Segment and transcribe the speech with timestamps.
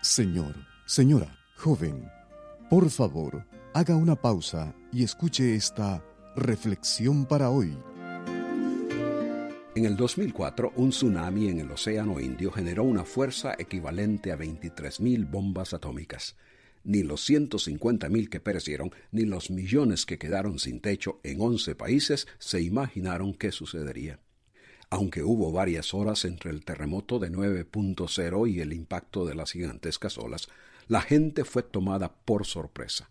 [0.00, 0.54] Señor,
[0.86, 2.10] señora, joven,
[2.70, 6.02] por favor, haga una pausa y escuche esta
[6.34, 7.76] reflexión para hoy.
[9.74, 15.30] En el 2004, un tsunami en el Océano Indio generó una fuerza equivalente a 23.000
[15.30, 16.36] bombas atómicas.
[16.84, 22.26] Ni los 150.000 que perecieron, ni los millones que quedaron sin techo en 11 países
[22.38, 24.20] se imaginaron qué sucedería.
[24.92, 30.18] Aunque hubo varias horas entre el terremoto de 9.0 y el impacto de las gigantescas
[30.18, 30.48] olas,
[30.86, 33.08] la gente fue tomada por sorpresa.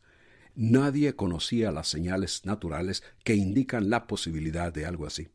[0.53, 5.29] Nadie conocía las señales naturales que indican la posibilidad de algo así.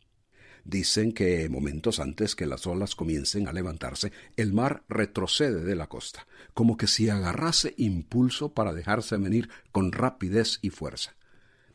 [0.64, 5.88] Dicen que momentos antes que las olas comiencen a levantarse, el mar retrocede de la
[5.88, 11.16] costa, como que si agarrase impulso para dejarse venir con rapidez y fuerza.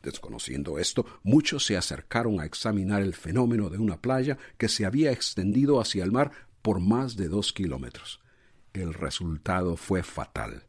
[0.02, 5.12] Desconociendo esto, muchos se acercaron a examinar el fenómeno de una playa que se había
[5.12, 8.20] extendido hacia el mar por más de dos kilómetros.
[8.72, 10.64] El resultado fue fatal.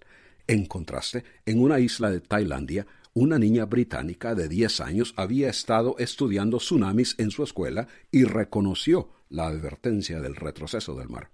[0.46, 5.96] En contraste, en una isla de Tailandia, una niña británica de diez años había estado
[6.00, 11.30] estudiando tsunamis en su escuela y reconoció la advertencia del retroceso del mar.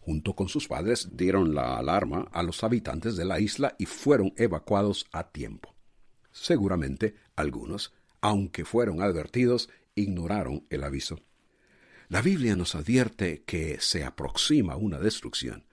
[0.00, 4.32] Junto con sus padres dieron la alarma a los habitantes de la isla y fueron
[4.36, 5.74] evacuados a tiempo.
[6.32, 11.20] Seguramente algunos, aunque fueron advertidos, ignoraron el aviso.
[12.08, 15.64] La Biblia nos advierte que se aproxima una destrucción.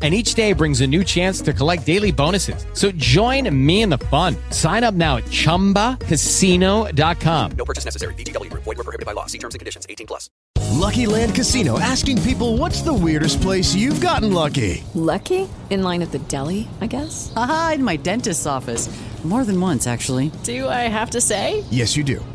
[0.00, 2.64] and each day brings a new chance to collect daily bonuses.
[2.72, 4.34] So join me in the fun.
[4.48, 7.52] Sign up now at ChumbaCasino.com.
[7.52, 8.14] No purchase necessary.
[8.14, 8.48] VGW.
[8.54, 9.26] Void were prohibited by law.
[9.26, 9.86] See terms and conditions.
[9.90, 10.30] 18 plus.
[10.70, 11.78] Lucky Land Casino.
[11.78, 14.82] Asking people, what's the weirdest place you've gotten lucky?
[14.94, 15.46] Lucky?
[15.68, 17.30] In line at the deli, I guess?
[17.36, 18.88] Aha, in my dentist's office.
[19.24, 20.32] More than once, actually.
[20.44, 21.62] Do I have to say?
[21.70, 22.24] Yes, you do.